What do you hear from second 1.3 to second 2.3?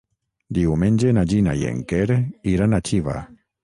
Gina i en Quer